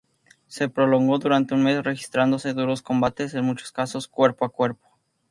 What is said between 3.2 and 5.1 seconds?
en muchos casos cuerpo a cuerpo.